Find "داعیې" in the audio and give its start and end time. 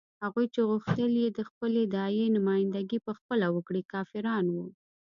1.95-2.25